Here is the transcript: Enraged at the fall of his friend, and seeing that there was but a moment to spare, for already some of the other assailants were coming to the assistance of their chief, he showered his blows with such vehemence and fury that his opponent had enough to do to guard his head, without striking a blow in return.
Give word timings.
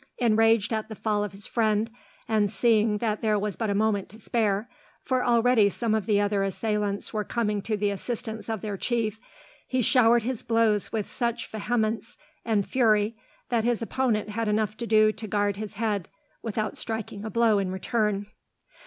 Enraged 0.17 0.73
at 0.73 0.89
the 0.89 0.95
fall 0.95 1.23
of 1.23 1.31
his 1.31 1.45
friend, 1.45 1.91
and 2.27 2.49
seeing 2.49 2.97
that 2.97 3.21
there 3.21 3.37
was 3.37 3.55
but 3.55 3.69
a 3.69 3.75
moment 3.75 4.09
to 4.09 4.17
spare, 4.19 4.67
for 5.03 5.23
already 5.23 5.69
some 5.69 5.93
of 5.93 6.07
the 6.07 6.19
other 6.19 6.41
assailants 6.41 7.13
were 7.13 7.23
coming 7.23 7.61
to 7.61 7.77
the 7.77 7.91
assistance 7.91 8.49
of 8.49 8.61
their 8.61 8.77
chief, 8.77 9.19
he 9.67 9.79
showered 9.79 10.23
his 10.23 10.41
blows 10.41 10.91
with 10.91 11.05
such 11.05 11.47
vehemence 11.51 12.17
and 12.43 12.67
fury 12.67 13.15
that 13.49 13.63
his 13.63 13.83
opponent 13.83 14.29
had 14.29 14.47
enough 14.47 14.75
to 14.75 14.87
do 14.87 15.11
to 15.11 15.27
guard 15.27 15.57
his 15.57 15.75
head, 15.75 16.09
without 16.41 16.75
striking 16.75 17.23
a 17.23 17.29
blow 17.29 17.59
in 17.59 17.71
return. 17.71 18.25